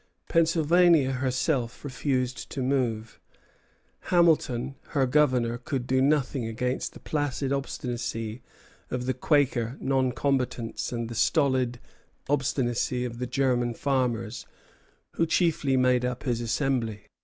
Pennsylvania 0.29 1.11
herself 1.11 1.83
refused 1.83 2.49
to 2.49 2.63
move. 2.63 3.19
Hamilton, 4.05 4.73
her 4.97 5.05
governor, 5.05 5.59
could 5.59 5.85
do 5.85 6.01
nothing 6.01 6.43
against 6.47 6.93
the 6.93 6.99
placid 6.99 7.53
obstinacy 7.53 8.41
of 8.89 9.05
the 9.05 9.13
Quaker 9.13 9.77
non 9.79 10.11
combatants 10.11 10.91
and 10.91 11.07
the 11.07 11.13
stolid 11.13 11.79
obstinacy 12.27 13.05
of 13.05 13.19
the 13.19 13.27
German 13.27 13.75
farmers 13.75 14.47
who 15.17 15.27
chiefly 15.27 15.77
made 15.77 16.03
up 16.03 16.23
his 16.23 16.41
Assembly. 16.41 17.05